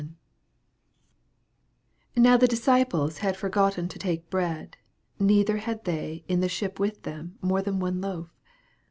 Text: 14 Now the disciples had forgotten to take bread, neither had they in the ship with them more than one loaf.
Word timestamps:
14 2.15 2.23
Now 2.23 2.35
the 2.35 2.47
disciples 2.47 3.19
had 3.19 3.37
forgotten 3.37 3.87
to 3.89 3.99
take 3.99 4.31
bread, 4.31 4.77
neither 5.19 5.57
had 5.57 5.85
they 5.85 6.23
in 6.27 6.39
the 6.39 6.49
ship 6.49 6.79
with 6.79 7.03
them 7.03 7.37
more 7.39 7.61
than 7.61 7.79
one 7.79 8.01
loaf. 8.01 8.31